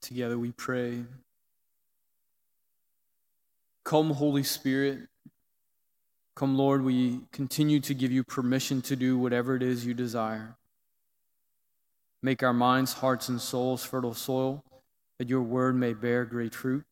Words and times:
Together 0.00 0.38
we 0.38 0.52
pray. 0.52 1.04
Come, 3.84 4.10
Holy 4.10 4.42
Spirit. 4.42 5.08
Come, 6.36 6.56
Lord, 6.56 6.82
we 6.82 7.20
continue 7.32 7.80
to 7.80 7.94
give 7.94 8.12
you 8.12 8.24
permission 8.24 8.80
to 8.82 8.96
do 8.96 9.18
whatever 9.18 9.56
it 9.56 9.62
is 9.62 9.84
you 9.84 9.94
desire. 9.94 10.56
Make 12.22 12.42
our 12.42 12.52
minds, 12.52 12.94
hearts, 12.94 13.28
and 13.28 13.40
souls 13.40 13.84
fertile 13.84 14.14
soil 14.14 14.64
that 15.18 15.28
your 15.28 15.42
word 15.42 15.76
may 15.76 15.92
bear 15.92 16.24
great 16.24 16.54
fruit. 16.54 16.84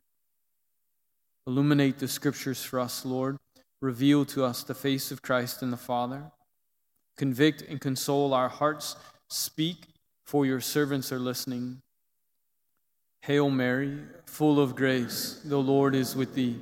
Illuminate 1.47 1.99
the 1.99 2.09
scriptures 2.09 2.63
for 2.63 2.79
us, 2.79 3.07
Lord. 3.07 3.39
Reveal 3.81 4.27
to 4.27 4.45
us 4.45 4.63
the 4.63 4.75
face 4.75 5.11
of 5.11 5.23
Christ 5.23 5.63
and 5.63 5.73
the 5.73 5.79
Father. 5.79 6.31
Convict 7.17 7.63
and 7.63 7.81
console 7.81 8.35
our 8.35 8.49
hearts. 8.49 8.97
Speak, 9.29 9.77
for 10.25 10.45
your 10.45 10.61
servants 10.61 11.11
are 11.11 11.19
listening. 11.19 11.81
Hail 13.29 13.51
Mary, 13.51 13.99
full 14.25 14.59
of 14.59 14.75
grace, 14.75 15.43
the 15.45 15.59
Lord 15.59 15.95
is 15.95 16.17
with 16.17 16.35
thee. 16.35 16.59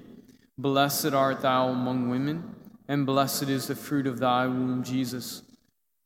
Blessed 0.59 1.15
art 1.15 1.41
thou 1.41 1.69
among 1.69 2.09
women, 2.09 2.57
and 2.89 3.07
blessed 3.07 3.45
is 3.45 3.69
the 3.69 3.77
fruit 3.77 4.05
of 4.05 4.19
thy 4.19 4.49
womb, 4.49 4.83
Jesus. 4.83 5.43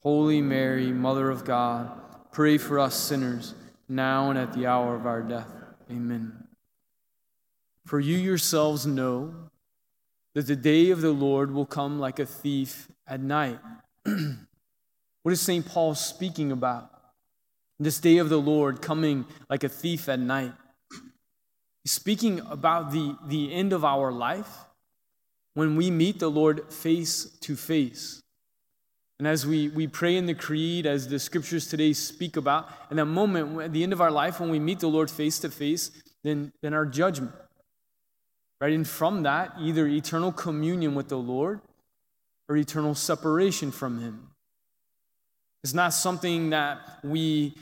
Holy 0.03 0.43
Mary, 0.43 0.93
Mother 0.93 1.31
of 1.31 1.47
God, 1.47 1.91
pray 2.31 2.59
for 2.59 2.79
us 2.79 2.95
sinners, 2.95 3.55
now 3.89 4.29
and 4.29 4.39
at 4.39 4.53
the 4.53 4.67
hour 4.67 4.95
of 4.95 5.07
our 5.07 5.23
death. 5.23 5.49
Amen. 5.91 6.45
For 7.87 7.99
you 7.99 8.19
yourselves 8.19 8.85
know 8.85 9.33
that 10.35 10.47
the 10.47 10.57
day 10.57 10.91
of 10.91 11.01
the 11.01 11.13
Lord 11.13 11.55
will 11.55 11.65
come 11.65 11.99
like 11.99 12.19
a 12.19 12.27
thief 12.27 12.87
at 13.07 13.21
night. 13.21 13.61
what 14.05 15.33
is 15.33 15.41
St. 15.41 15.65
Paul 15.65 15.95
speaking 15.95 16.53
about? 16.53 17.00
This 17.81 17.99
day 17.99 18.19
of 18.19 18.29
the 18.29 18.39
Lord 18.39 18.83
coming 18.83 19.25
like 19.49 19.65
a 19.65 19.69
thief 19.69 20.07
at 20.11 20.21
night. 20.21 20.53
Speaking 21.87 22.41
about 22.41 22.93
the, 22.93 23.17
the 23.27 23.55
end 23.55 23.73
of 23.73 23.87
our 23.87 24.13
life 24.13 24.51
when 25.55 25.77
we 25.77 25.91
meet 25.91 26.19
the 26.19 26.31
Lord 26.31 26.71
face 26.71 27.25
to 27.41 27.57
face. 27.57 28.21
And 29.19 29.27
as 29.27 29.47
we, 29.47 29.69
we 29.69 29.87
pray 29.87 30.17
in 30.17 30.27
the 30.27 30.35
creed, 30.35 30.87
as 30.87 31.09
the 31.09 31.19
scriptures 31.19 31.69
today 31.69 31.95
speak 31.95 32.37
about, 32.37 32.69
in 32.91 32.99
that 32.99 33.07
moment, 33.07 33.61
at 33.63 33.73
the 33.73 33.83
end 33.83 33.95
of 33.95 34.01
our 34.03 34.11
life, 34.11 34.41
when 34.41 34.51
we 34.51 34.59
meet 34.59 34.81
the 34.81 34.89
Lord 34.89 35.11
face 35.11 35.39
to 35.41 35.51
face, 35.51 35.91
then, 36.23 36.53
then 36.61 36.75
our 36.75 36.85
judgment. 36.85 37.33
Right? 38.61 38.75
And 38.75 38.87
from 38.87 39.23
that, 39.23 39.55
either 39.59 39.87
eternal 39.87 40.33
communion 40.33 40.95
with 40.95 41.09
the 41.09 41.19
Lord 41.19 41.61
or 42.47 42.57
eternal 42.59 42.95
separation 42.95 43.71
from 43.71 44.01
Him. 44.01 44.29
It's 45.63 45.75
not 45.75 45.93
something 45.95 46.51
that 46.51 46.79
we 47.03 47.55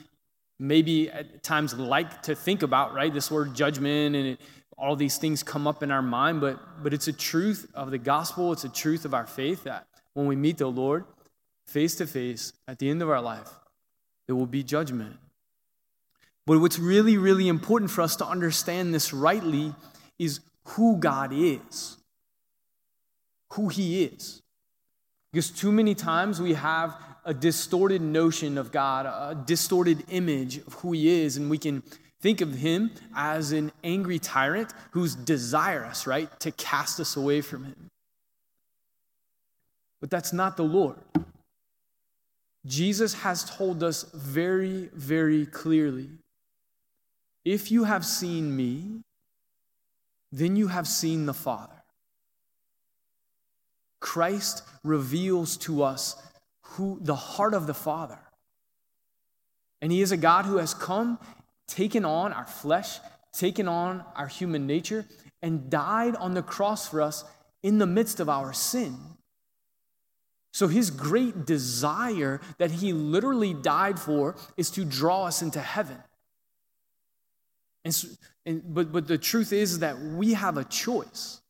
maybe 0.59 1.09
at 1.09 1.41
times 1.41 1.73
like 1.73 2.21
to 2.23 2.35
think 2.35 2.61
about, 2.61 2.93
right? 2.93 3.13
This 3.13 3.31
word 3.31 3.55
judgment 3.55 4.15
and 4.15 4.27
it, 4.27 4.41
all 4.77 4.95
these 4.95 5.17
things 5.17 5.43
come 5.43 5.67
up 5.67 5.83
in 5.83 5.91
our 5.91 6.01
mind, 6.01 6.41
but, 6.41 6.83
but 6.83 6.93
it's 6.93 7.07
a 7.07 7.13
truth 7.13 7.69
of 7.73 7.91
the 7.91 7.97
gospel. 7.97 8.53
It's 8.53 8.63
a 8.63 8.69
truth 8.69 9.05
of 9.05 9.13
our 9.13 9.25
faith 9.25 9.63
that 9.63 9.87
when 10.13 10.25
we 10.25 10.35
meet 10.35 10.57
the 10.57 10.67
Lord 10.67 11.05
face 11.65 11.95
to 11.95 12.07
face 12.07 12.53
at 12.67 12.79
the 12.79 12.89
end 12.89 13.01
of 13.01 13.09
our 13.09 13.21
life, 13.21 13.49
there 14.27 14.35
will 14.35 14.45
be 14.45 14.63
judgment. 14.63 15.17
But 16.45 16.59
what's 16.59 16.79
really, 16.79 17.17
really 17.17 17.47
important 17.47 17.91
for 17.91 18.01
us 18.01 18.15
to 18.17 18.25
understand 18.25 18.93
this 18.93 19.13
rightly 19.13 19.73
is 20.17 20.39
who 20.63 20.97
God 20.97 21.31
is, 21.33 21.97
who 23.53 23.69
He 23.69 24.03
is. 24.03 24.41
Because 25.31 25.51
too 25.51 25.71
many 25.71 25.93
times 25.93 26.41
we 26.41 26.53
have 26.53 26.95
a 27.29 27.33
distorted 27.33 28.01
notion 28.01 28.57
of 28.57 28.71
God, 28.71 29.05
a 29.05 29.35
distorted 29.35 30.03
image 30.09 30.57
of 30.57 30.73
who 30.73 30.93
He 30.93 31.21
is, 31.21 31.37
and 31.37 31.47
we 31.47 31.59
can 31.59 31.83
think 32.19 32.41
of 32.41 32.55
Him 32.55 32.89
as 33.15 33.51
an 33.51 33.71
angry 33.83 34.17
tyrant 34.17 34.73
who's 34.91 35.13
desirous, 35.13 36.07
right, 36.07 36.27
to 36.39 36.49
cast 36.49 36.99
us 36.99 37.15
away 37.15 37.41
from 37.41 37.65
Him. 37.65 37.91
But 40.01 40.09
that's 40.09 40.33
not 40.33 40.57
the 40.57 40.63
Lord. 40.63 40.97
Jesus 42.65 43.13
has 43.13 43.43
told 43.43 43.83
us 43.83 44.05
very, 44.11 44.89
very 44.91 45.45
clearly 45.45 46.09
if 47.45 47.69
you 47.69 47.83
have 47.83 48.07
seen 48.07 48.55
me, 48.55 49.01
then 50.31 50.55
you 50.55 50.69
have 50.69 50.87
seen 50.87 51.27
the 51.27 51.33
Father. 51.35 51.83
Christ 53.99 54.63
reveals 54.83 55.55
to 55.57 55.83
us 55.83 56.15
who 56.79 56.97
the 57.01 57.15
heart 57.15 57.53
of 57.53 57.67
the 57.67 57.73
Father. 57.73 58.19
And 59.81 59.91
he 59.91 60.01
is 60.01 60.13
a 60.13 60.17
God 60.17 60.45
who 60.45 60.57
has 60.57 60.73
come, 60.73 61.19
taken 61.67 62.05
on 62.05 62.31
our 62.31 62.45
flesh, 62.45 62.99
taken 63.33 63.67
on 63.67 64.03
our 64.15 64.27
human 64.27 64.65
nature, 64.65 65.05
and 65.41 65.69
died 65.69 66.15
on 66.15 66.33
the 66.33 66.41
cross 66.41 66.87
for 66.87 67.01
us 67.01 67.25
in 67.61 67.79
the 67.79 67.85
midst 67.85 68.21
of 68.21 68.29
our 68.29 68.53
sin. 68.53 68.97
So, 70.53 70.67
his 70.67 70.89
great 70.89 71.45
desire 71.45 72.39
that 72.57 72.71
he 72.71 72.93
literally 72.93 73.53
died 73.53 73.99
for 73.99 74.37
is 74.55 74.71
to 74.71 74.85
draw 74.85 75.25
us 75.25 75.41
into 75.41 75.59
heaven. 75.59 75.97
And, 77.83 77.93
so, 77.93 78.07
and 78.45 78.63
but, 78.65 78.91
but 78.91 79.07
the 79.07 79.17
truth 79.17 79.51
is 79.51 79.79
that 79.79 79.99
we 79.99 80.33
have 80.33 80.57
a 80.57 80.63
choice. 80.63 81.41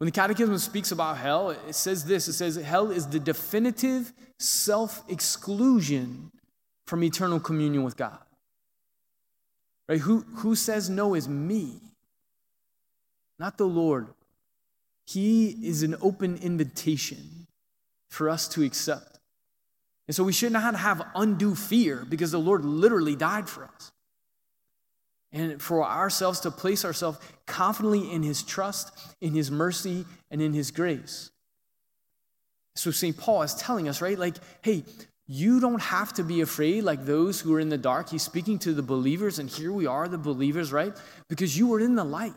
When 0.00 0.06
the 0.06 0.12
Catechism 0.12 0.56
speaks 0.56 0.92
about 0.92 1.18
hell, 1.18 1.50
it 1.50 1.74
says 1.74 2.06
this 2.06 2.26
it 2.26 2.32
says, 2.32 2.56
Hell 2.56 2.90
is 2.90 3.06
the 3.08 3.20
definitive 3.20 4.14
self 4.38 5.04
exclusion 5.08 6.32
from 6.86 7.04
eternal 7.04 7.38
communion 7.38 7.82
with 7.82 7.98
God. 7.98 8.18
Right? 9.90 10.00
Who, 10.00 10.20
who 10.36 10.56
says 10.56 10.88
no 10.88 11.12
is 11.12 11.28
me, 11.28 11.82
not 13.38 13.58
the 13.58 13.66
Lord. 13.66 14.06
He 15.06 15.48
is 15.68 15.82
an 15.82 15.94
open 16.00 16.38
invitation 16.38 17.46
for 18.08 18.30
us 18.30 18.48
to 18.48 18.62
accept. 18.62 19.18
And 20.08 20.14
so 20.14 20.24
we 20.24 20.32
should 20.32 20.52
not 20.52 20.76
have 20.76 21.06
undue 21.14 21.54
fear 21.54 22.06
because 22.08 22.30
the 22.30 22.38
Lord 22.38 22.64
literally 22.64 23.16
died 23.16 23.50
for 23.50 23.64
us 23.64 23.92
and 25.32 25.60
for 25.62 25.84
ourselves 25.84 26.40
to 26.40 26.50
place 26.50 26.84
ourselves 26.84 27.18
confidently 27.46 28.10
in 28.10 28.22
his 28.22 28.42
trust, 28.42 28.92
in 29.20 29.32
his 29.32 29.50
mercy, 29.50 30.04
and 30.30 30.42
in 30.42 30.52
his 30.52 30.70
grace. 30.70 31.30
So 32.74 32.90
St. 32.90 33.16
Paul 33.16 33.42
is 33.42 33.54
telling 33.54 33.88
us, 33.88 34.00
right? 34.00 34.18
Like, 34.18 34.36
hey, 34.62 34.84
you 35.26 35.60
don't 35.60 35.82
have 35.82 36.12
to 36.14 36.24
be 36.24 36.40
afraid 36.40 36.82
like 36.82 37.04
those 37.04 37.40
who 37.40 37.54
are 37.54 37.60
in 37.60 37.68
the 37.68 37.78
dark. 37.78 38.08
He's 38.08 38.22
speaking 38.22 38.58
to 38.60 38.72
the 38.72 38.82
believers, 38.82 39.38
and 39.38 39.48
here 39.48 39.72
we 39.72 39.86
are, 39.86 40.08
the 40.08 40.18
believers, 40.18 40.72
right? 40.72 40.92
Because 41.28 41.56
you 41.56 41.68
were 41.68 41.78
in 41.78 41.94
the 41.94 42.04
light. 42.04 42.34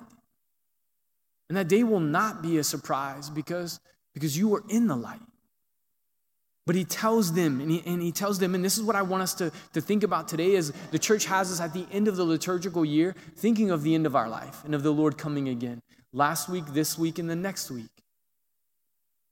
And 1.49 1.57
that 1.57 1.67
day 1.67 1.83
will 1.83 1.99
not 1.99 2.43
be 2.43 2.57
a 2.57 2.63
surprise 2.63 3.29
because, 3.29 3.79
because 4.13 4.37
you 4.37 4.47
were 4.47 4.63
in 4.69 4.87
the 4.87 4.95
light. 4.95 5.19
But 6.65 6.75
he 6.75 6.85
tells 6.85 7.33
them, 7.33 7.59
and 7.59 7.69
he, 7.69 7.83
and 7.85 8.01
he 8.01 8.11
tells 8.11 8.39
them, 8.39 8.55
and 8.55 8.63
this 8.63 8.77
is 8.77 8.83
what 8.83 8.95
I 8.95 9.01
want 9.01 9.23
us 9.23 9.33
to, 9.35 9.51
to 9.73 9.81
think 9.81 10.03
about 10.03 10.29
today 10.29 10.53
is 10.53 10.71
the 10.91 10.99
church 10.99 11.25
has 11.25 11.51
us 11.51 11.59
at 11.59 11.73
the 11.73 11.85
end 11.91 12.07
of 12.07 12.15
the 12.15 12.23
liturgical 12.23 12.85
year, 12.85 13.15
thinking 13.35 13.69
of 13.69 13.83
the 13.83 13.93
end 13.93 14.05
of 14.05 14.15
our 14.15 14.29
life 14.29 14.63
and 14.63 14.73
of 14.73 14.81
the 14.81 14.93
Lord 14.93 15.17
coming 15.17 15.49
again. 15.49 15.81
Last 16.13 16.47
week, 16.47 16.65
this 16.67 16.97
week, 16.97 17.19
and 17.19 17.29
the 17.29 17.35
next 17.35 17.69
week. 17.69 17.89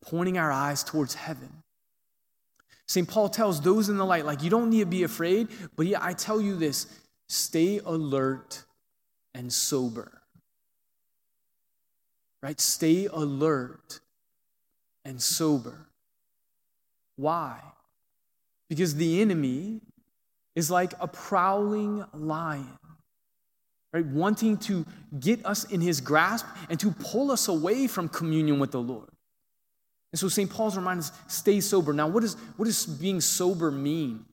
Pointing 0.01 0.37
our 0.37 0.51
eyes 0.51 0.83
towards 0.83 1.13
heaven. 1.13 1.63
St. 2.87 3.07
Paul 3.07 3.29
tells 3.29 3.61
those 3.61 3.87
in 3.87 3.95
the 3.95 4.05
light, 4.05 4.25
like, 4.25 4.43
you 4.43 4.49
don't 4.49 4.69
need 4.69 4.81
to 4.81 4.85
be 4.85 5.03
afraid, 5.03 5.47
but 5.77 5.85
yeah, 5.85 5.99
I 6.01 6.11
tell 6.11 6.41
you 6.41 6.57
this 6.57 6.87
stay 7.29 7.79
alert 7.85 8.65
and 9.33 9.53
sober. 9.53 10.21
Right? 12.43 12.59
Stay 12.59 13.05
alert 13.05 14.01
and 15.05 15.21
sober. 15.21 15.87
Why? 17.21 17.59
Because 18.67 18.95
the 18.95 19.21
enemy 19.21 19.79
is 20.55 20.71
like 20.71 20.93
a 20.99 21.07
prowling 21.07 22.03
lion, 22.15 22.79
right? 23.93 24.03
Wanting 24.03 24.57
to 24.57 24.87
get 25.19 25.45
us 25.45 25.65
in 25.65 25.81
his 25.81 26.01
grasp 26.01 26.47
and 26.67 26.79
to 26.79 26.89
pull 26.89 27.29
us 27.29 27.47
away 27.47 27.85
from 27.85 28.09
communion 28.09 28.57
with 28.57 28.71
the 28.71 28.81
Lord. 28.81 29.09
And 30.11 30.19
so 30.19 30.29
St. 30.29 30.49
Paul's 30.49 30.75
reminding 30.75 31.03
us 31.03 31.11
stay 31.27 31.59
sober. 31.59 31.93
Now, 31.93 32.07
what, 32.07 32.23
is, 32.23 32.33
what 32.57 32.65
does 32.65 32.87
being 32.87 33.21
sober 33.21 33.69
mean? 33.69 34.25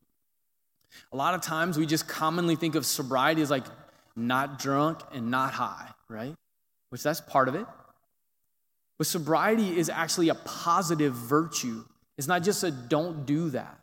A 1.12 1.16
lot 1.16 1.34
of 1.34 1.42
times 1.42 1.76
we 1.76 1.84
just 1.84 2.08
commonly 2.08 2.56
think 2.56 2.74
of 2.74 2.86
sobriety 2.86 3.42
as 3.42 3.50
like 3.50 3.66
not 4.16 4.58
drunk 4.58 5.00
and 5.12 5.30
not 5.30 5.52
high, 5.52 5.90
right? 6.08 6.34
Which 6.88 7.02
that's 7.02 7.20
part 7.20 7.48
of 7.48 7.54
it. 7.54 7.66
But 8.96 9.06
sobriety 9.06 9.76
is 9.76 9.90
actually 9.90 10.30
a 10.30 10.34
positive 10.34 11.12
virtue 11.12 11.84
it's 12.18 12.26
not 12.26 12.42
just 12.42 12.64
a 12.64 12.70
don't 12.70 13.24
do 13.24 13.50
that. 13.50 13.78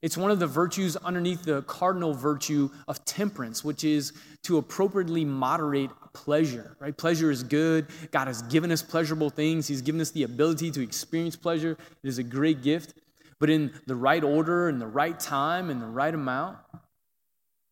It's 0.00 0.16
one 0.16 0.30
of 0.30 0.38
the 0.38 0.46
virtues 0.46 0.96
underneath 0.96 1.44
the 1.44 1.62
cardinal 1.62 2.12
virtue 2.12 2.70
of 2.86 3.04
temperance, 3.04 3.64
which 3.64 3.84
is 3.84 4.12
to 4.42 4.58
appropriately 4.58 5.24
moderate 5.24 5.90
pleasure, 6.12 6.76
right? 6.78 6.96
Pleasure 6.96 7.30
is 7.30 7.42
good. 7.42 7.86
God 8.10 8.28
has 8.28 8.42
given 8.42 8.70
us 8.70 8.82
pleasurable 8.82 9.30
things. 9.30 9.66
He's 9.66 9.80
given 9.80 10.00
us 10.00 10.10
the 10.10 10.22
ability 10.22 10.70
to 10.72 10.82
experience 10.82 11.36
pleasure. 11.36 11.72
It 12.02 12.08
is 12.08 12.18
a 12.18 12.22
great 12.22 12.62
gift, 12.62 12.94
but 13.40 13.48
in 13.50 13.72
the 13.86 13.96
right 13.96 14.22
order, 14.22 14.68
in 14.68 14.78
the 14.78 14.86
right 14.86 15.18
time, 15.18 15.70
in 15.70 15.80
the 15.80 15.86
right 15.86 16.14
amount. 16.14 16.58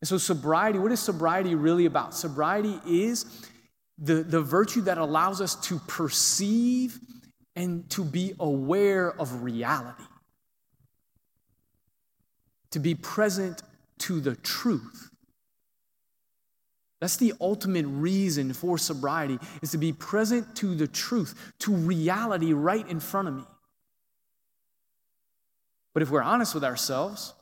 And 0.01 0.09
so, 0.09 0.19
sobriety, 0.19 0.79
what 0.79 0.91
is 0.91 1.01
sobriety 1.01 1.55
really 1.55 1.85
about? 1.85 2.15
Sobriety 2.15 2.81
is 2.87 3.27
the, 3.99 4.15
the 4.15 4.41
virtue 4.41 4.81
that 4.81 4.99
allows 4.99 5.41
us 5.41 5.55
to 5.67 5.79
perceive 5.81 6.99
and 7.55 7.89
to 7.91 8.05
be 8.05 8.35
aware 8.41 9.13
of 9.21 9.43
reality, 9.43 10.05
to 12.71 12.79
be 12.79 12.95
present 12.95 13.63
to 13.99 14.21
the 14.21 14.35
truth. 14.37 15.11
That's 17.01 17.17
the 17.17 17.35
ultimate 17.41 17.87
reason 17.87 18.53
for 18.53 18.79
sobriety 18.79 19.39
is 19.61 19.73
to 19.73 19.79
be 19.79 19.93
present 19.93 20.55
to 20.57 20.75
the 20.75 20.87
truth, 20.87 21.53
to 21.61 21.73
reality 21.73 22.53
right 22.53 22.89
in 22.89 23.01
front 23.01 23.29
of 23.29 23.35
me. 23.35 23.45
But 25.93 26.03
if 26.03 26.11
we're 26.11 26.23
honest 26.23 26.55
with 26.55 26.65
ourselves, 26.65 27.35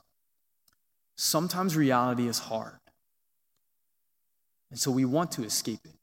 sometimes 1.17 1.77
reality 1.77 2.27
is 2.27 2.39
hard. 2.39 2.79
And 4.71 4.79
so 4.79 4.91
we 4.91 5.05
want 5.05 5.33
to 5.33 5.45
escape 5.45 5.81
it. 5.85 5.95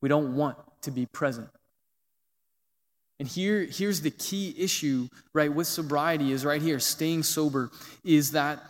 We 0.00 0.08
don't 0.08 0.36
want 0.36 0.56
to 0.82 0.90
be 0.90 1.06
present. 1.06 1.48
And 3.20 3.28
here, 3.28 3.68
here's 3.70 4.00
the 4.00 4.10
key 4.10 4.54
issue, 4.56 5.06
right, 5.34 5.52
with 5.52 5.66
sobriety 5.66 6.32
is 6.32 6.42
right 6.42 6.62
here, 6.62 6.80
staying 6.80 7.22
sober, 7.22 7.70
is 8.02 8.32
that 8.32 8.62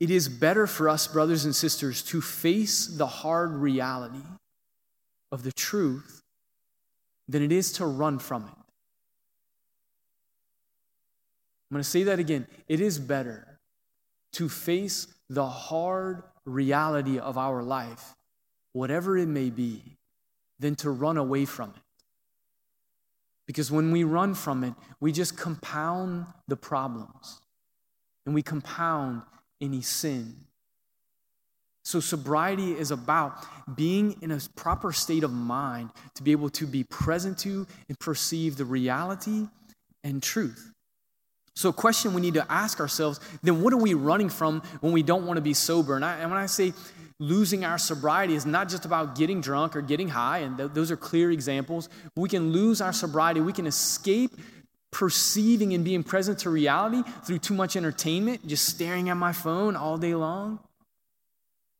it 0.00 0.10
is 0.10 0.26
better 0.26 0.66
for 0.66 0.88
us, 0.88 1.06
brothers 1.06 1.44
and 1.44 1.54
sisters, 1.54 2.02
to 2.04 2.22
face 2.22 2.86
the 2.86 3.06
hard 3.06 3.52
reality 3.52 4.24
of 5.30 5.42
the 5.42 5.52
truth 5.52 6.22
than 7.28 7.42
it 7.42 7.52
is 7.52 7.72
to 7.74 7.84
run 7.84 8.18
from 8.18 8.44
it. 8.44 8.58
I'm 11.70 11.74
going 11.74 11.82
to 11.82 11.88
say 11.88 12.04
that 12.04 12.18
again. 12.18 12.46
It 12.68 12.80
is 12.80 12.98
better 12.98 13.58
to 14.32 14.48
face 14.48 15.08
the 15.28 15.46
hard 15.46 16.22
reality 16.46 17.18
of 17.18 17.36
our 17.36 17.62
life, 17.62 18.14
whatever 18.72 19.18
it 19.18 19.28
may 19.28 19.50
be, 19.50 19.82
than 20.58 20.74
to 20.76 20.90
run 20.90 21.18
away 21.18 21.44
from 21.44 21.74
it. 21.76 21.82
Because 23.46 23.70
when 23.70 23.92
we 23.92 24.04
run 24.04 24.34
from 24.34 24.64
it, 24.64 24.74
we 25.00 25.12
just 25.12 25.36
compound 25.36 26.26
the 26.48 26.56
problems 26.56 27.40
and 28.24 28.34
we 28.34 28.42
compound 28.42 29.22
any 29.60 29.80
sin. 29.80 30.36
So, 31.84 32.00
sobriety 32.00 32.72
is 32.72 32.90
about 32.90 33.46
being 33.76 34.16
in 34.20 34.32
a 34.32 34.40
proper 34.56 34.92
state 34.92 35.22
of 35.22 35.32
mind 35.32 35.90
to 36.16 36.24
be 36.24 36.32
able 36.32 36.50
to 36.50 36.66
be 36.66 36.82
present 36.82 37.38
to 37.38 37.64
and 37.88 37.96
perceive 38.00 38.56
the 38.56 38.64
reality 38.64 39.46
and 40.02 40.20
truth. 40.20 40.72
So, 41.54 41.68
a 41.68 41.72
question 41.72 42.12
we 42.12 42.20
need 42.20 42.34
to 42.34 42.52
ask 42.52 42.80
ourselves 42.80 43.20
then, 43.44 43.62
what 43.62 43.72
are 43.72 43.78
we 43.78 43.94
running 43.94 44.28
from 44.28 44.62
when 44.80 44.92
we 44.92 45.04
don't 45.04 45.26
want 45.26 45.36
to 45.36 45.40
be 45.40 45.54
sober? 45.54 45.94
And, 45.94 46.04
I, 46.04 46.18
and 46.18 46.28
when 46.28 46.40
I 46.40 46.46
say 46.46 46.72
losing 47.18 47.64
our 47.64 47.78
sobriety, 47.78 48.34
is 48.34 48.44
not 48.46 48.68
just 48.68 48.84
about 48.84 49.16
getting 49.16 49.40
drunk 49.40 49.74
or 49.74 49.80
getting 49.80 50.08
high, 50.08 50.38
and 50.38 50.56
th- 50.56 50.70
those 50.72 50.90
are 50.90 50.96
clear 50.96 51.30
examples. 51.30 51.88
We 52.14 52.28
can 52.28 52.52
lose 52.52 52.80
our 52.80 52.92
sobriety, 52.92 53.40
we 53.40 53.52
can 53.52 53.66
escape 53.66 54.32
perceiving 54.90 55.74
and 55.74 55.84
being 55.84 56.02
present 56.02 56.38
to 56.40 56.50
reality 56.50 57.02
through 57.24 57.38
too 57.38 57.54
much 57.54 57.76
entertainment, 57.76 58.46
just 58.46 58.66
staring 58.66 59.08
at 59.08 59.16
my 59.16 59.32
phone 59.32 59.76
all 59.76 59.98
day 59.98 60.14
long. 60.14 60.58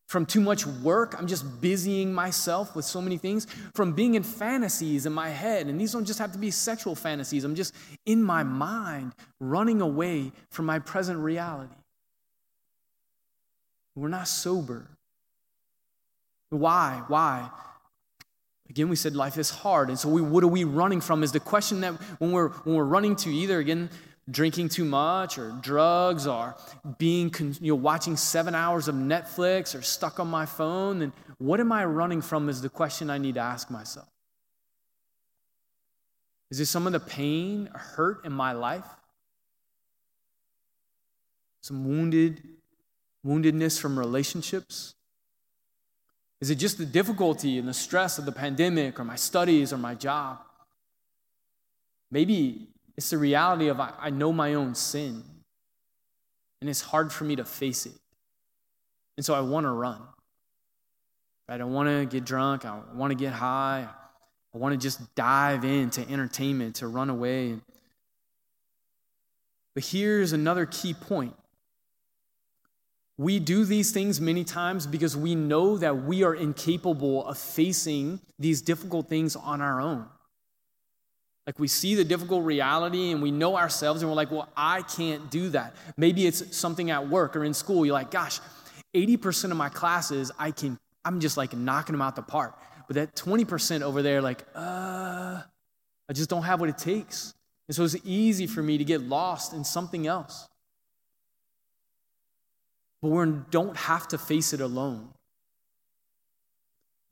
From 0.07 0.25
too 0.25 0.41
much 0.41 0.65
work, 0.67 1.17
I'm 1.19 1.27
just 1.27 1.61
busying 1.61 2.13
myself 2.13 2.77
with 2.77 2.85
so 2.85 3.01
many 3.01 3.19
things. 3.19 3.47
From 3.75 3.93
being 3.93 4.15
in 4.15 4.23
fantasies 4.23 5.05
in 5.05 5.13
my 5.13 5.31
head, 5.31 5.67
and 5.67 5.81
these 5.81 5.93
don't 5.93 6.05
just 6.05 6.21
have 6.21 6.33
to 6.33 6.39
be 6.39 6.53
sexual 6.53 6.95
fantasies, 6.95 7.43
I'm 7.43 7.57
just 7.57 7.75
in 8.05 8.23
my 8.23 8.45
mind 8.45 9.15
running 9.41 9.81
away 9.81 10.31
from 10.51 10.67
my 10.67 10.79
present 10.79 11.19
reality. 11.19 11.75
We're 13.97 14.09
not 14.09 14.29
sober. 14.29 14.87
Why? 16.51 17.03
Why? 17.09 17.51
Again, 18.69 18.89
we 18.89 18.97
said 18.97 19.15
life 19.15 19.39
is 19.39 19.51
hard. 19.51 19.89
And 19.89 19.99
so, 19.99 20.09
we, 20.09 20.21
what 20.21 20.43
are 20.43 20.49
we 20.49 20.65
running 20.65 21.01
from? 21.01 21.23
Is 21.23 21.33
the 21.33 21.41
question 21.41 21.81
that 21.83 21.95
when 22.19 22.33
we're, 22.33 22.49
when 22.49 22.77
we're 22.77 22.85
running 22.85 23.17
to 23.17 23.31
either, 23.31 23.59
again, 23.59 23.91
drinking 24.29 24.69
too 24.69 24.85
much 24.85 25.39
or 25.39 25.51
drugs 25.61 26.27
or 26.27 26.57
being 26.99 27.33
you 27.61 27.73
know 27.73 27.77
watching 27.77 28.17
7 28.17 28.55
hours 28.57 28.89
of 28.89 28.95
Netflix 28.97 29.79
or 29.79 29.83
stuck 29.83 30.19
on 30.19 30.27
my 30.27 30.47
phone 30.47 30.99
then 30.99 31.13
what 31.39 31.61
am 31.61 31.71
I 31.71 31.85
running 31.85 32.21
from 32.21 32.49
is 32.49 32.61
the 32.61 32.69
question 32.69 33.09
I 33.09 33.19
need 33.19 33.35
to 33.35 33.41
ask 33.41 33.71
myself. 33.71 34.09
Is 36.51 36.59
it 36.59 36.67
some 36.67 36.89
of 36.89 36.93
the 36.93 37.01
pain 37.01 37.69
hurt 37.73 38.25
in 38.25 38.33
my 38.33 38.53
life? 38.53 38.87
Some 41.61 41.85
wounded 41.85 42.43
woundedness 43.25 43.79
from 43.79 43.97
relationships? 43.97 44.96
Is 46.41 46.51
it 46.51 46.57
just 46.57 46.79
the 46.79 46.87
difficulty 46.87 47.59
and 47.59 47.67
the 47.67 47.75
stress 47.75 48.19
of 48.19 48.27
the 48.27 48.33
pandemic 48.33 49.01
or 49.01 49.05
my 49.05 49.17
studies 49.17 49.73
or 49.73 49.79
my 49.79 49.95
job? 49.95 50.39
Maybe 52.11 52.69
it's 52.97 53.11
the 53.11 53.19
reality 53.19 53.69
of 53.69 53.81
I, 53.81 53.93
I 53.99 54.11
know 54.11 54.33
my 54.33 54.55
own 54.55 54.75
sin, 54.75 55.23
and 56.61 56.71
it's 56.71 56.81
hard 56.83 57.13
for 57.13 57.25
me 57.25 57.37
to 57.37 57.45
face 57.45 57.87
it. 57.87 57.95
And 59.17 59.25
so 59.25 59.35
I 59.35 59.41
want 59.41 59.65
to 59.65 59.71
run. 59.71 60.01
I 61.49 61.59
don't 61.59 61.73
want 61.73 61.89
to 61.89 62.07
get 62.07 62.25
drunk. 62.25 62.65
I 62.65 62.81
want 62.95 63.13
to 63.13 63.17
get 63.17 63.33
high. 63.33 63.89
I 64.55 64.59
want 64.59 64.73
to 64.73 64.79
just 64.79 65.15
dive 65.15 65.65
into 65.65 66.01
entertainment, 66.11 66.77
to 66.77 66.89
run 66.89 67.11
away. 67.11 67.57
But 69.75 69.85
here's 69.85 70.33
another 70.33 70.67
key 70.67 70.95
point. 70.95 71.35
We 73.19 73.39
do 73.39 73.65
these 73.65 73.93
things 73.93 74.21
many 74.21 74.45
times 74.45 74.87
because 74.87 75.17
we 75.17 75.35
know 75.35 75.79
that 75.79 76.05
we 76.05 76.23
are 76.23 76.35
incapable 76.35 77.27
of 77.27 77.39
facing 77.39 78.21
these 78.39 78.61
difficult 78.61 79.09
things 79.09 79.37
on 79.37 79.63
our 79.63 79.81
own. 79.81 80.07
Like 81.47 81.59
we 81.59 81.69
see 81.69 81.95
the 81.95 82.05
difficult 82.05 82.45
reality 82.45 83.13
and 83.13 83.23
we 83.23 83.31
know 83.31 83.57
ourselves 83.57 84.03
and 84.03 84.11
we're 84.11 84.17
like, 84.17 84.31
well, 84.31 84.49
I 84.57 84.83
can't 84.83 85.31
do 85.31 85.49
that. 85.51 85.75
Maybe 85.97 86.27
it's 86.27 86.57
something 86.57 86.91
at 86.91 87.09
work 87.09 87.37
or 87.37 87.45
in 87.45 87.55
school. 87.55 87.87
You're 87.87 87.95
like, 87.95 88.11
gosh, 88.11 88.41
80% 88.95 89.53
of 89.53 89.57
my 89.57 89.69
classes, 89.69 90.33
I 90.39 90.51
can, 90.51 90.79
I'm 91.05 91.21
just 91.21 91.37
like 91.37 91.55
knocking 91.55 91.93
them 91.93 92.03
out 92.03 92.17
the 92.17 92.23
park. 92.23 92.59
But 92.89 92.97
that 92.97 93.15
20% 93.15 93.83
over 93.83 94.03
there, 94.03 94.21
like, 94.21 94.45
uh, 94.55 95.41
I 96.09 96.13
just 96.13 96.29
don't 96.29 96.43
have 96.43 96.61
what 96.61 96.69
it 96.69 96.79
takes. 96.79 97.35
And 97.69 97.75
so 97.75 97.85
it's 97.85 97.97
easy 98.05 98.47
for 98.47 98.63
me 98.63 98.79
to 98.79 98.85
get 98.85 99.03
lost 99.03 99.53
in 99.53 99.65
something 99.65 100.07
else. 100.07 100.49
But 103.07 103.13
we 103.13 103.33
don't 103.53 103.77
have 103.77 104.09
to 104.09 104.19
face 104.19 104.53
it 104.53 104.61
alone. 104.61 105.11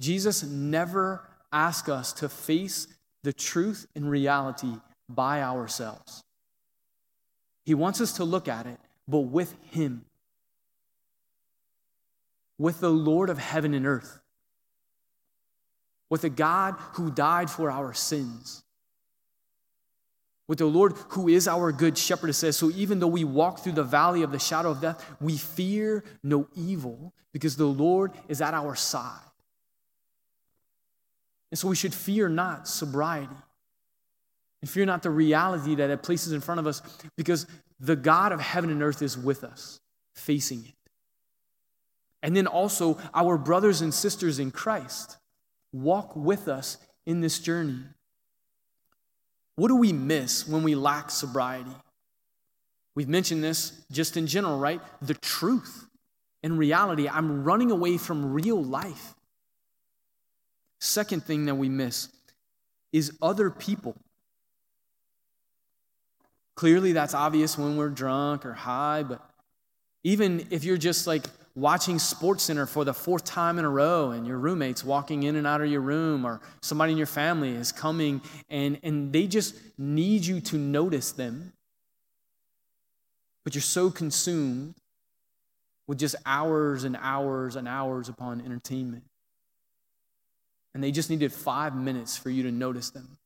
Jesus 0.00 0.42
never 0.42 1.28
asked 1.52 1.88
us 1.88 2.12
to 2.14 2.28
face 2.28 2.88
the 3.22 3.32
truth 3.32 3.86
and 3.94 4.10
reality 4.10 4.72
by 5.08 5.40
ourselves. 5.40 6.24
He 7.64 7.74
wants 7.74 8.00
us 8.00 8.14
to 8.14 8.24
look 8.24 8.48
at 8.48 8.66
it, 8.66 8.80
but 9.06 9.20
with 9.20 9.54
Him, 9.70 10.04
with 12.58 12.80
the 12.80 12.90
Lord 12.90 13.30
of 13.30 13.38
heaven 13.38 13.72
and 13.72 13.86
earth, 13.86 14.18
with 16.10 16.24
a 16.24 16.28
God 16.28 16.74
who 16.94 17.12
died 17.12 17.48
for 17.48 17.70
our 17.70 17.94
sins, 17.94 18.63
with 20.46 20.58
the 20.58 20.66
Lord 20.66 20.92
who 21.10 21.28
is 21.28 21.48
our 21.48 21.72
good 21.72 21.96
shepherd. 21.96 22.30
It 22.30 22.34
says, 22.34 22.56
So 22.56 22.70
even 22.70 23.00
though 23.00 23.06
we 23.06 23.24
walk 23.24 23.60
through 23.60 23.72
the 23.72 23.84
valley 23.84 24.22
of 24.22 24.32
the 24.32 24.38
shadow 24.38 24.70
of 24.70 24.80
death, 24.80 25.04
we 25.20 25.36
fear 25.36 26.04
no 26.22 26.48
evil 26.54 27.12
because 27.32 27.56
the 27.56 27.66
Lord 27.66 28.12
is 28.28 28.40
at 28.40 28.54
our 28.54 28.74
side. 28.74 29.20
And 31.50 31.58
so 31.58 31.68
we 31.68 31.76
should 31.76 31.94
fear 31.94 32.28
not 32.28 32.68
sobriety. 32.68 33.36
And 34.60 34.70
fear 34.70 34.86
not 34.86 35.02
the 35.02 35.10
reality 35.10 35.74
that 35.76 35.90
it 35.90 36.02
places 36.02 36.32
in 36.32 36.40
front 36.40 36.58
of 36.58 36.66
us 36.66 36.82
because 37.16 37.46
the 37.78 37.96
God 37.96 38.32
of 38.32 38.40
heaven 38.40 38.70
and 38.70 38.82
earth 38.82 39.02
is 39.02 39.16
with 39.16 39.44
us, 39.44 39.78
facing 40.14 40.64
it. 40.64 40.74
And 42.22 42.34
then 42.34 42.46
also, 42.46 42.98
our 43.12 43.36
brothers 43.36 43.82
and 43.82 43.92
sisters 43.92 44.38
in 44.38 44.50
Christ 44.50 45.18
walk 45.72 46.16
with 46.16 46.48
us 46.48 46.78
in 47.04 47.20
this 47.20 47.38
journey. 47.38 47.80
What 49.56 49.68
do 49.68 49.76
we 49.76 49.92
miss 49.92 50.48
when 50.48 50.62
we 50.62 50.74
lack 50.74 51.10
sobriety? 51.10 51.70
We've 52.94 53.08
mentioned 53.08 53.42
this 53.42 53.84
just 53.90 54.16
in 54.16 54.26
general, 54.26 54.58
right? 54.58 54.80
The 55.02 55.14
truth 55.14 55.86
In 56.42 56.58
reality. 56.58 57.08
I'm 57.08 57.42
running 57.42 57.70
away 57.70 57.96
from 57.96 58.34
real 58.34 58.62
life. 58.62 59.14
Second 60.78 61.24
thing 61.24 61.46
that 61.46 61.54
we 61.54 61.70
miss 61.70 62.10
is 62.92 63.16
other 63.22 63.48
people. 63.48 63.96
Clearly, 66.54 66.92
that's 66.92 67.14
obvious 67.14 67.56
when 67.56 67.78
we're 67.78 67.88
drunk 67.88 68.44
or 68.44 68.52
high, 68.52 69.02
but 69.02 69.22
even 70.02 70.46
if 70.50 70.64
you're 70.64 70.76
just 70.76 71.06
like 71.06 71.24
watching 71.54 71.98
Sports 71.98 72.44
Center 72.44 72.66
for 72.66 72.84
the 72.84 72.94
fourth 72.94 73.24
time 73.24 73.58
in 73.58 73.64
a 73.64 73.70
row 73.70 74.10
and 74.10 74.26
your 74.26 74.38
roommates 74.38 74.82
walking 74.82 75.22
in 75.22 75.36
and 75.36 75.46
out 75.46 75.60
of 75.60 75.70
your 75.70 75.80
room 75.80 76.24
or 76.24 76.40
somebody 76.60 76.92
in 76.92 76.98
your 76.98 77.06
family 77.06 77.50
is 77.50 77.70
coming 77.70 78.20
and, 78.50 78.78
and 78.82 79.12
they 79.12 79.26
just 79.26 79.54
need 79.78 80.26
you 80.26 80.40
to 80.40 80.56
notice 80.56 81.12
them, 81.12 81.52
but 83.44 83.54
you're 83.54 83.62
so 83.62 83.90
consumed 83.90 84.74
with 85.86 85.98
just 85.98 86.16
hours 86.26 86.84
and 86.84 86.96
hours 87.00 87.56
and 87.56 87.68
hours 87.68 88.08
upon 88.08 88.40
entertainment. 88.40 89.04
And 90.72 90.82
they 90.82 90.90
just 90.90 91.08
needed 91.08 91.32
five 91.32 91.76
minutes 91.76 92.16
for 92.16 92.30
you 92.30 92.42
to 92.44 92.50
notice 92.50 92.90
them. 92.90 93.16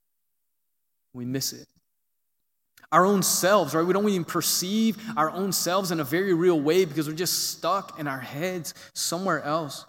We 1.14 1.25
miss 1.25 1.54
it. 1.54 1.66
Our 2.90 3.04
own 3.04 3.23
selves, 3.23 3.75
right? 3.75 3.85
We 3.85 3.92
don't 3.92 4.09
even 4.09 4.25
perceive 4.25 4.97
our 5.16 5.30
own 5.30 5.52
selves 5.52 5.90
in 5.90 6.00
a 6.00 6.04
very 6.04 6.33
real 6.33 6.59
way 6.59 6.85
because 6.85 7.07
we're 7.09 7.14
just 7.14 7.50
stuck 7.50 7.99
in 7.99 8.07
our 8.07 8.21
heads 8.21 8.75
somewhere 8.95 9.42
else. 9.42 9.85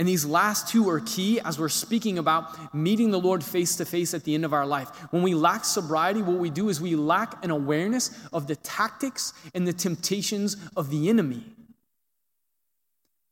And 0.00 0.08
these 0.08 0.24
last 0.24 0.68
two 0.68 0.88
are 0.88 1.00
key 1.00 1.40
as 1.40 1.58
we're 1.58 1.68
speaking 1.68 2.16
about 2.16 2.74
meeting 2.74 3.10
the 3.10 3.20
Lord 3.20 3.44
face 3.44 3.76
to 3.76 3.84
face 3.84 4.14
at 4.14 4.24
the 4.24 4.34
end 4.34 4.46
of 4.46 4.54
our 4.54 4.64
life. 4.64 4.88
When 5.12 5.22
we 5.22 5.34
lack 5.34 5.62
sobriety, 5.62 6.22
what 6.22 6.38
we 6.38 6.48
do 6.48 6.70
is 6.70 6.80
we 6.80 6.96
lack 6.96 7.44
an 7.44 7.50
awareness 7.50 8.10
of 8.32 8.46
the 8.46 8.56
tactics 8.56 9.34
and 9.54 9.68
the 9.68 9.74
temptations 9.74 10.56
of 10.74 10.88
the 10.88 11.10
enemy. 11.10 11.44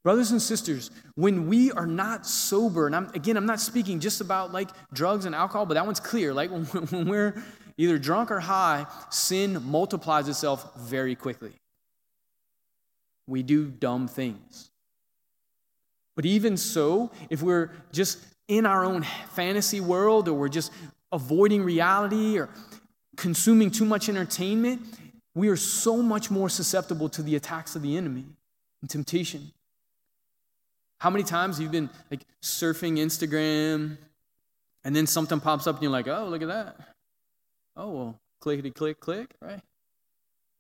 Brothers 0.04 0.30
and 0.30 0.40
sisters, 0.40 0.90
when 1.16 1.48
we 1.48 1.72
are 1.72 1.86
not 1.86 2.26
sober, 2.26 2.86
and 2.86 2.94
I'm, 2.94 3.10
again, 3.14 3.36
I'm 3.36 3.46
not 3.46 3.60
speaking 3.60 3.98
just 3.98 4.20
about 4.20 4.52
like 4.52 4.68
drugs 4.92 5.24
and 5.24 5.34
alcohol, 5.34 5.66
but 5.66 5.74
that 5.74 5.86
one's 5.86 6.00
clear. 6.00 6.32
Like 6.34 6.50
when, 6.50 6.64
when 6.90 7.08
we're 7.08 7.42
either 7.78 7.96
drunk 7.96 8.30
or 8.30 8.40
high, 8.40 8.84
sin 9.08 9.62
multiplies 9.64 10.28
itself 10.28 10.76
very 10.76 11.14
quickly. 11.14 11.52
We 13.26 13.42
do 13.42 13.68
dumb 13.68 14.08
things. 14.08 14.70
But 16.14 16.26
even 16.26 16.56
so, 16.56 17.12
if 17.30 17.42
we're 17.42 17.70
just 17.92 18.18
in 18.48 18.66
our 18.66 18.84
own 18.84 19.06
fantasy 19.34 19.80
world 19.80 20.28
or 20.28 20.34
we're 20.34 20.48
just 20.48 20.72
avoiding 21.12 21.62
reality 21.62 22.38
or 22.38 22.48
consuming 23.16 23.70
too 23.70 23.84
much 23.84 24.08
entertainment, 24.08 24.82
we 25.34 25.48
are 25.48 25.56
so 25.56 26.02
much 26.02 26.30
more 26.30 26.48
susceptible 26.48 27.08
to 27.10 27.22
the 27.22 27.36
attacks 27.36 27.76
of 27.76 27.82
the 27.82 27.96
enemy 27.96 28.24
and 28.80 28.90
temptation. 28.90 29.52
How 30.98 31.10
many 31.10 31.22
times 31.22 31.56
have 31.56 31.62
you've 31.62 31.70
been 31.70 31.90
like 32.10 32.22
surfing 32.42 32.98
Instagram 32.98 33.98
and 34.82 34.96
then 34.96 35.06
something 35.06 35.38
pops 35.38 35.68
up 35.68 35.76
and 35.76 35.82
you're 35.84 35.92
like, 35.92 36.08
oh, 36.08 36.26
look 36.28 36.42
at 36.42 36.48
that. 36.48 36.76
Oh, 37.78 37.90
well, 37.90 38.20
clickety 38.40 38.72
click, 38.72 38.98
click, 38.98 39.30
right? 39.40 39.60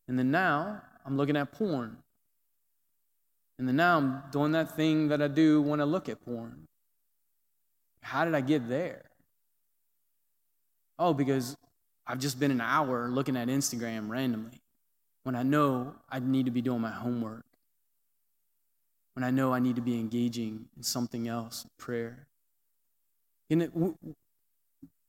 And 0.06 0.16
then 0.18 0.30
now 0.30 0.80
I'm 1.04 1.16
looking 1.16 1.36
at 1.36 1.50
porn. 1.52 1.96
And 3.58 3.66
then 3.66 3.74
now 3.74 3.98
I'm 3.98 4.22
doing 4.30 4.52
that 4.52 4.76
thing 4.76 5.08
that 5.08 5.20
I 5.20 5.26
do 5.26 5.60
when 5.60 5.80
I 5.80 5.84
look 5.84 6.08
at 6.08 6.24
porn. 6.24 6.68
How 8.00 8.24
did 8.24 8.34
I 8.34 8.40
get 8.40 8.68
there? 8.68 9.02
Oh, 10.96 11.12
because 11.12 11.56
I've 12.06 12.20
just 12.20 12.38
been 12.38 12.52
an 12.52 12.60
hour 12.60 13.08
looking 13.08 13.36
at 13.36 13.48
Instagram 13.48 14.08
randomly 14.08 14.62
when 15.24 15.34
I 15.34 15.42
know 15.42 15.94
I 16.08 16.20
need 16.20 16.46
to 16.46 16.52
be 16.52 16.62
doing 16.62 16.80
my 16.80 16.90
homework, 16.90 17.44
when 19.14 19.24
I 19.24 19.30
know 19.30 19.52
I 19.52 19.58
need 19.58 19.76
to 19.76 19.82
be 19.82 19.98
engaging 19.98 20.66
in 20.76 20.82
something 20.82 21.28
else, 21.28 21.66
prayer. 21.76 22.28
And 23.50 23.62
it, 23.62 23.72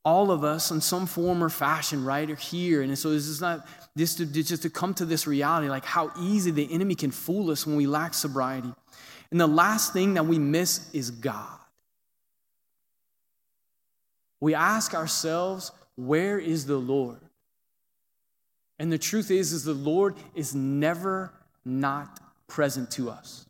all 0.06 0.32
of 0.32 0.44
us 0.44 0.72
in 0.72 0.82
some 0.82 1.06
form 1.06 1.44
or 1.44 1.50
fashion, 1.50 2.06
right, 2.06 2.30
are 2.30 2.36
here. 2.36 2.82
And 2.82 2.98
so 2.98 3.12
this 3.12 3.28
is 3.28 3.42
not 3.42 3.68
this 3.96 4.16
to, 4.16 4.26
just 4.26 4.64
to 4.64 4.70
come 4.70 4.94
to 4.96 5.06
this 5.06 5.28
reality, 5.28 5.70
like 5.70 5.86
how 5.86 6.12
easy 6.20 6.52
the 6.52 6.72
enemy 6.72 6.96
can 6.96 7.12
fool 7.12 7.52
us 7.52 7.68
when 7.68 7.76
we 7.76 7.86
lack 7.86 8.14
sobriety. 8.14 8.74
And 9.32 9.40
the 9.40 9.48
last 9.48 9.94
thing 9.94 10.16
that 10.16 10.26
we 10.26 10.40
miss 10.40 10.90
is 10.94 11.12
God. 11.12 11.60
We 14.40 14.56
ask 14.56 14.96
ourselves, 14.96 15.72
where 15.96 16.40
is 16.40 16.66
the 16.66 16.78
Lord? 16.78 17.20
And 18.80 18.92
the 18.92 18.98
truth 18.98 19.30
is, 19.30 19.52
is 19.52 19.66
the 19.66 19.74
Lord 19.74 20.16
is 20.34 20.56
never 20.56 21.34
not 21.66 22.20
present 22.48 22.90
to 22.92 23.10
us. 23.10 23.46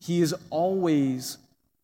He 0.00 0.20
is 0.20 0.34
always 0.50 1.38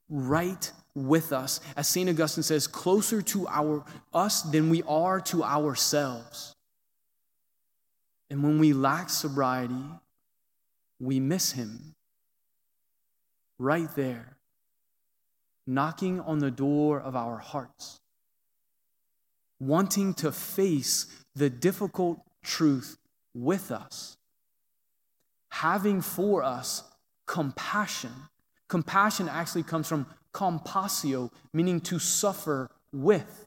right 0.09 0.71
with 1.07 1.33
us. 1.33 1.61
As 1.76 1.88
St. 1.88 2.09
Augustine 2.09 2.43
says, 2.43 2.67
closer 2.67 3.23
to 3.23 3.47
our 3.49 3.85
us 4.12 4.43
than 4.43 4.71
we 4.71 4.83
are 4.85 5.21
to 5.23 5.45
ourselves. 5.45 6.55
And 8.31 8.43
when 8.43 8.59
we 8.59 8.73
lack 8.73 9.09
sobriety, 9.09 9.85
we 11.00 11.21
miss 11.21 11.52
him 11.52 11.95
right 13.59 13.88
there, 13.97 14.37
knocking 15.67 16.21
on 16.21 16.38
the 16.38 16.50
door 16.50 17.00
of 17.00 17.17
our 17.17 17.38
hearts, 17.38 18.00
wanting 19.59 20.14
to 20.14 20.31
face 20.33 21.07
the 21.35 21.50
difficult 21.50 22.21
truth 22.43 22.99
with 23.35 23.71
us, 23.71 24.17
having 25.50 26.00
for 26.00 26.43
us 26.43 26.83
compassion. 27.26 28.12
Compassion 28.69 29.29
actually 29.29 29.63
comes 29.63 29.89
from 29.89 30.07
compassio, 30.33 31.31
meaning 31.53 31.81
to 31.81 31.99
suffer 31.99 32.71
with. 32.93 33.47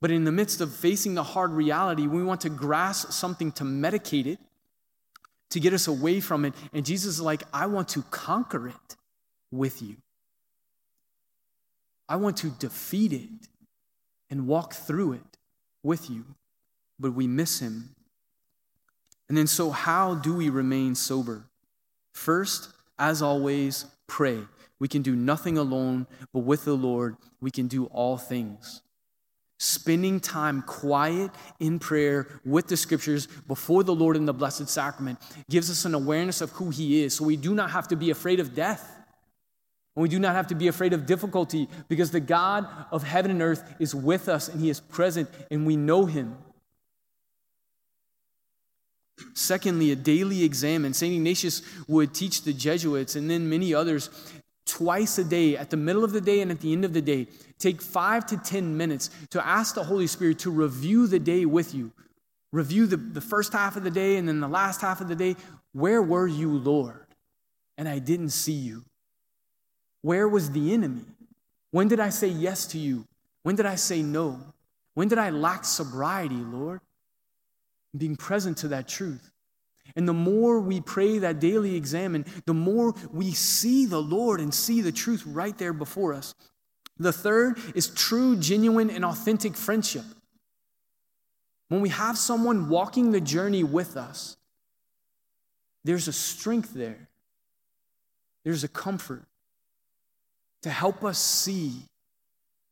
But 0.00 0.10
in 0.10 0.24
the 0.24 0.32
midst 0.32 0.60
of 0.60 0.74
facing 0.74 1.14
the 1.14 1.22
hard 1.22 1.50
reality, 1.52 2.06
we 2.06 2.22
want 2.22 2.40
to 2.42 2.48
grasp 2.48 3.12
something 3.12 3.52
to 3.52 3.64
medicate 3.64 4.26
it, 4.26 4.38
to 5.50 5.60
get 5.60 5.72
us 5.72 5.88
away 5.88 6.20
from 6.20 6.44
it. 6.44 6.54
And 6.72 6.84
Jesus 6.86 7.14
is 7.14 7.20
like, 7.20 7.42
I 7.52 7.66
want 7.66 7.88
to 7.90 8.02
conquer 8.02 8.68
it 8.68 8.96
with 9.50 9.82
you. 9.82 9.96
I 12.08 12.16
want 12.16 12.36
to 12.38 12.50
defeat 12.50 13.12
it 13.12 13.48
and 14.30 14.46
walk 14.46 14.72
through 14.72 15.14
it 15.14 15.38
with 15.82 16.08
you. 16.08 16.24
But 16.98 17.12
we 17.12 17.26
miss 17.26 17.60
him. 17.60 17.94
And 19.28 19.36
then, 19.36 19.46
so 19.46 19.70
how 19.70 20.14
do 20.14 20.34
we 20.34 20.48
remain 20.48 20.94
sober? 20.94 21.44
First, 22.12 22.70
as 22.98 23.22
always, 23.22 23.86
pray. 24.06 24.40
We 24.78 24.88
can 24.88 25.02
do 25.02 25.16
nothing 25.16 25.58
alone, 25.58 26.06
but 26.32 26.40
with 26.40 26.64
the 26.64 26.74
Lord, 26.74 27.16
we 27.40 27.50
can 27.50 27.66
do 27.66 27.86
all 27.86 28.16
things. 28.16 28.82
Spending 29.60 30.20
time 30.20 30.62
quiet 30.62 31.32
in 31.58 31.80
prayer 31.80 32.28
with 32.44 32.68
the 32.68 32.76
scriptures 32.76 33.26
before 33.26 33.82
the 33.82 33.94
Lord 33.94 34.16
in 34.16 34.24
the 34.24 34.32
Blessed 34.32 34.68
Sacrament 34.68 35.18
gives 35.50 35.68
us 35.68 35.84
an 35.84 35.94
awareness 35.94 36.40
of 36.40 36.50
who 36.52 36.70
He 36.70 37.02
is. 37.02 37.14
So 37.14 37.24
we 37.24 37.36
do 37.36 37.54
not 37.54 37.70
have 37.70 37.88
to 37.88 37.96
be 37.96 38.10
afraid 38.10 38.38
of 38.38 38.54
death. 38.54 38.96
And 39.96 40.02
we 40.04 40.08
do 40.08 40.20
not 40.20 40.36
have 40.36 40.46
to 40.48 40.54
be 40.54 40.68
afraid 40.68 40.92
of 40.92 41.06
difficulty 41.06 41.68
because 41.88 42.12
the 42.12 42.20
God 42.20 42.68
of 42.92 43.02
heaven 43.02 43.32
and 43.32 43.42
earth 43.42 43.74
is 43.80 43.96
with 43.96 44.28
us 44.28 44.48
and 44.48 44.60
He 44.60 44.70
is 44.70 44.78
present 44.78 45.28
and 45.50 45.66
we 45.66 45.74
know 45.74 46.06
Him. 46.06 46.36
Secondly, 49.34 49.92
a 49.92 49.96
daily 49.96 50.44
examen. 50.44 50.94
St. 50.94 51.14
Ignatius 51.14 51.62
would 51.86 52.14
teach 52.14 52.42
the 52.42 52.52
Jesuits 52.52 53.16
and 53.16 53.30
then 53.30 53.48
many 53.48 53.74
others 53.74 54.10
twice 54.68 55.18
a 55.18 55.24
day, 55.24 55.56
at 55.56 55.70
the 55.70 55.76
middle 55.76 56.04
of 56.04 56.12
the 56.12 56.20
day 56.20 56.40
and 56.40 56.50
at 56.50 56.60
the 56.60 56.72
end 56.72 56.84
of 56.84 56.92
the 56.92 57.00
day, 57.00 57.26
take 57.58 57.80
five 57.80 58.26
to 58.26 58.36
10 58.36 58.76
minutes 58.76 59.10
to 59.30 59.44
ask 59.44 59.74
the 59.74 59.82
Holy 59.82 60.06
Spirit 60.06 60.38
to 60.40 60.50
review 60.50 61.06
the 61.06 61.18
day 61.18 61.46
with 61.46 61.74
you. 61.74 61.90
Review 62.52 62.86
the, 62.86 62.96
the 62.96 63.20
first 63.20 63.52
half 63.52 63.76
of 63.76 63.82
the 63.82 63.90
day 63.90 64.16
and 64.16 64.28
then 64.28 64.40
the 64.40 64.48
last 64.48 64.80
half 64.80 65.00
of 65.00 65.08
the 65.08 65.16
day. 65.16 65.36
Where 65.72 66.02
were 66.02 66.26
you, 66.26 66.50
Lord? 66.50 67.06
And 67.76 67.88
I 67.88 67.98
didn't 67.98 68.30
see 68.30 68.52
you. 68.52 68.84
Where 70.02 70.28
was 70.28 70.50
the 70.50 70.72
enemy? 70.72 71.04
When 71.70 71.88
did 71.88 72.00
I 72.00 72.10
say 72.10 72.28
yes 72.28 72.66
to 72.68 72.78
you? 72.78 73.04
When 73.42 73.56
did 73.56 73.66
I 73.66 73.74
say 73.74 74.02
no? 74.02 74.38
When 74.94 75.08
did 75.08 75.18
I 75.18 75.30
lack 75.30 75.64
sobriety, 75.64 76.36
Lord? 76.36 76.80
Being 77.96 78.16
present 78.16 78.58
to 78.58 78.68
that 78.68 78.88
truth. 78.88 79.30
And 79.96 80.06
the 80.06 80.12
more 80.12 80.60
we 80.60 80.80
pray 80.80 81.18
that 81.18 81.40
daily 81.40 81.74
examen, 81.74 82.26
the 82.44 82.54
more 82.54 82.94
we 83.10 83.32
see 83.32 83.86
the 83.86 84.02
Lord 84.02 84.40
and 84.40 84.52
see 84.52 84.80
the 84.80 84.92
truth 84.92 85.24
right 85.26 85.56
there 85.56 85.72
before 85.72 86.12
us. 86.12 86.34
The 86.98 87.12
third 87.12 87.58
is 87.74 87.88
true, 87.88 88.36
genuine, 88.36 88.90
and 88.90 89.04
authentic 89.04 89.56
friendship. 89.56 90.04
When 91.68 91.80
we 91.80 91.90
have 91.90 92.18
someone 92.18 92.68
walking 92.68 93.12
the 93.12 93.20
journey 93.20 93.62
with 93.64 93.96
us, 93.96 94.36
there's 95.84 96.08
a 96.08 96.12
strength 96.12 96.74
there, 96.74 97.08
there's 98.44 98.64
a 98.64 98.68
comfort 98.68 99.24
to 100.62 100.70
help 100.70 101.04
us 101.04 101.18
see, 101.18 101.72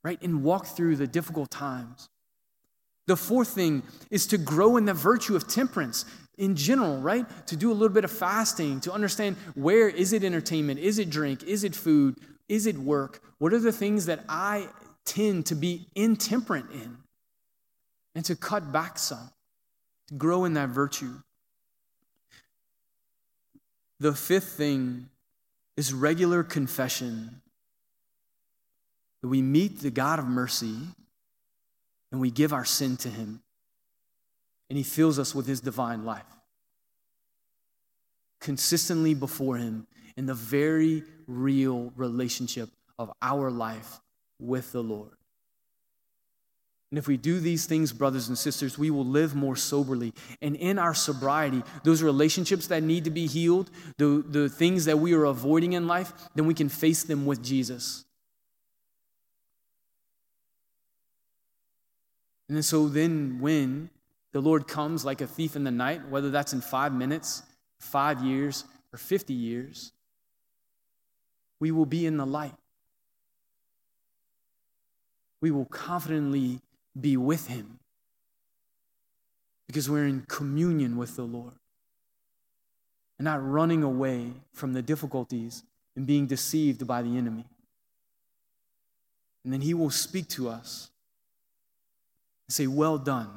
right, 0.02 0.20
and 0.22 0.42
walk 0.42 0.66
through 0.66 0.96
the 0.96 1.06
difficult 1.06 1.50
times. 1.50 2.08
The 3.06 3.16
fourth 3.16 3.48
thing 3.48 3.82
is 4.10 4.26
to 4.28 4.38
grow 4.38 4.76
in 4.76 4.84
the 4.84 4.94
virtue 4.94 5.36
of 5.36 5.46
temperance 5.46 6.04
in 6.38 6.56
general, 6.56 7.00
right? 7.00 7.24
To 7.46 7.56
do 7.56 7.70
a 7.70 7.74
little 7.74 7.94
bit 7.94 8.04
of 8.04 8.10
fasting, 8.10 8.80
to 8.80 8.92
understand 8.92 9.36
where 9.54 9.88
is 9.88 10.12
it 10.12 10.24
entertainment? 10.24 10.80
Is 10.80 10.98
it 10.98 11.08
drink? 11.08 11.42
Is 11.44 11.64
it 11.64 11.74
food? 11.74 12.18
Is 12.48 12.66
it 12.66 12.76
work? 12.76 13.22
What 13.38 13.52
are 13.52 13.58
the 13.58 13.72
things 13.72 14.06
that 14.06 14.24
I 14.28 14.68
tend 15.04 15.46
to 15.46 15.54
be 15.54 15.86
intemperate 15.94 16.70
in? 16.72 16.98
And 18.14 18.24
to 18.24 18.34
cut 18.34 18.72
back 18.72 18.98
some, 18.98 19.30
to 20.08 20.14
grow 20.14 20.44
in 20.44 20.54
that 20.54 20.70
virtue. 20.70 21.20
The 24.00 24.14
fifth 24.14 24.48
thing 24.48 25.08
is 25.76 25.92
regular 25.92 26.42
confession. 26.42 27.42
That 29.22 29.28
we 29.28 29.42
meet 29.42 29.80
the 29.80 29.90
God 29.90 30.18
of 30.18 30.26
mercy 30.26 30.76
and 32.10 32.20
we 32.20 32.30
give 32.30 32.52
our 32.52 32.64
sin 32.64 32.96
to 32.98 33.08
Him 33.08 33.42
and 34.70 34.76
He 34.76 34.84
fills 34.84 35.18
us 35.18 35.34
with 35.34 35.46
His 35.46 35.60
divine 35.60 36.04
life. 36.04 36.24
consistently 38.40 39.14
before 39.14 39.56
Him 39.56 39.86
in 40.16 40.26
the 40.26 40.34
very 40.34 41.02
real 41.26 41.92
relationship 41.96 42.70
of 42.98 43.10
our 43.20 43.50
life 43.50 44.00
with 44.38 44.70
the 44.72 44.82
Lord. 44.82 45.16
And 46.90 46.98
if 46.98 47.08
we 47.08 47.16
do 47.16 47.40
these 47.40 47.66
things, 47.66 47.92
brothers 47.92 48.28
and 48.28 48.38
sisters, 48.38 48.78
we 48.78 48.90
will 48.90 49.04
live 49.04 49.34
more 49.34 49.56
soberly. 49.56 50.14
And 50.40 50.54
in 50.54 50.78
our 50.78 50.94
sobriety, 50.94 51.62
those 51.82 52.02
relationships 52.02 52.68
that 52.68 52.84
need 52.84 53.04
to 53.04 53.10
be 53.10 53.26
healed, 53.26 53.70
the, 53.98 54.24
the 54.26 54.48
things 54.48 54.84
that 54.84 55.00
we 55.00 55.12
are 55.12 55.24
avoiding 55.24 55.72
in 55.72 55.88
life, 55.88 56.12
then 56.36 56.46
we 56.46 56.54
can 56.54 56.68
face 56.68 57.02
them 57.02 57.26
with 57.26 57.42
Jesus. 57.42 58.05
And 62.48 62.64
so 62.64 62.88
then, 62.88 63.38
when 63.40 63.90
the 64.32 64.40
Lord 64.40 64.68
comes 64.68 65.04
like 65.04 65.20
a 65.20 65.26
thief 65.26 65.56
in 65.56 65.64
the 65.64 65.70
night, 65.70 66.08
whether 66.08 66.30
that's 66.30 66.52
in 66.52 66.60
five 66.60 66.92
minutes, 66.92 67.42
five 67.78 68.22
years, 68.22 68.64
or 68.92 68.98
50 68.98 69.34
years, 69.34 69.92
we 71.58 71.70
will 71.70 71.86
be 71.86 72.06
in 72.06 72.16
the 72.16 72.26
light. 72.26 72.54
We 75.40 75.50
will 75.50 75.64
confidently 75.64 76.60
be 76.98 77.16
with 77.16 77.48
Him 77.48 77.78
because 79.66 79.90
we're 79.90 80.06
in 80.06 80.22
communion 80.22 80.96
with 80.96 81.16
the 81.16 81.24
Lord 81.24 81.54
and 83.18 83.24
not 83.24 83.46
running 83.46 83.82
away 83.82 84.32
from 84.52 84.72
the 84.72 84.82
difficulties 84.82 85.62
and 85.94 86.06
being 86.06 86.26
deceived 86.26 86.86
by 86.86 87.02
the 87.02 87.16
enemy. 87.16 87.46
And 89.44 89.52
then 89.52 89.60
He 89.60 89.74
will 89.74 89.90
speak 89.90 90.28
to 90.30 90.48
us 90.48 90.90
and 92.46 92.54
say, 92.54 92.66
Well 92.66 92.98
done. 92.98 93.28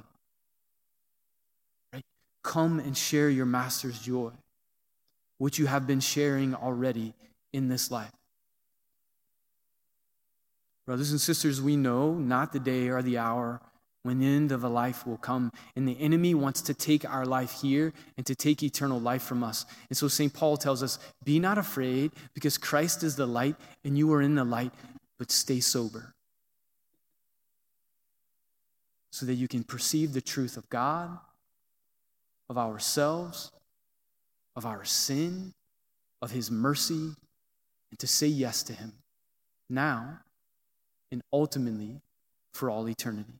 Right? 1.93 2.05
Come 2.43 2.79
and 2.79 2.97
share 2.97 3.29
your 3.29 3.45
master's 3.45 3.99
joy, 3.99 4.31
which 5.37 5.59
you 5.59 5.65
have 5.67 5.87
been 5.87 5.99
sharing 5.99 6.53
already 6.53 7.13
in 7.53 7.67
this 7.67 7.91
life. 7.91 8.11
Brothers 10.85 11.11
and 11.11 11.21
sisters, 11.21 11.61
we 11.61 11.75
know 11.75 12.13
not 12.13 12.51
the 12.51 12.59
day 12.59 12.89
or 12.89 13.01
the 13.01 13.17
hour 13.17 13.61
when 14.03 14.19
the 14.19 14.25
end 14.25 14.51
of 14.51 14.63
a 14.63 14.69
life 14.69 15.05
will 15.05 15.17
come. 15.17 15.51
And 15.75 15.87
the 15.87 15.99
enemy 15.99 16.33
wants 16.33 16.61
to 16.63 16.73
take 16.73 17.07
our 17.07 17.25
life 17.25 17.61
here 17.61 17.93
and 18.17 18.25
to 18.25 18.33
take 18.33 18.63
eternal 18.63 18.99
life 18.99 19.21
from 19.21 19.43
us. 19.43 19.65
And 19.89 19.97
so 19.97 20.07
St. 20.07 20.33
Paul 20.33 20.57
tells 20.57 20.81
us 20.81 20.97
be 21.23 21.39
not 21.39 21.57
afraid 21.57 22.11
because 22.33 22.57
Christ 22.57 23.03
is 23.03 23.15
the 23.15 23.27
light 23.27 23.55
and 23.83 23.97
you 23.97 24.11
are 24.13 24.21
in 24.21 24.33
the 24.33 24.43
light, 24.43 24.71
but 25.19 25.31
stay 25.31 25.59
sober 25.59 26.15
so 29.11 29.25
that 29.25 29.35
you 29.35 29.47
can 29.47 29.63
perceive 29.63 30.13
the 30.13 30.21
truth 30.21 30.57
of 30.57 30.69
God, 30.69 31.17
of 32.49 32.57
ourselves, 32.57 33.51
of 34.55 34.65
our 34.65 34.85
sin, 34.85 35.53
of 36.21 36.31
His 36.31 36.51
mercy, 36.51 37.15
and 37.89 37.99
to 37.99 38.07
say 38.07 38.27
yes 38.27 38.63
to 38.63 38.73
Him 38.73 38.93
now 39.69 40.19
and 41.11 41.21
ultimately 41.31 42.01
for 42.53 42.69
all 42.69 42.87
eternity. 42.89 43.39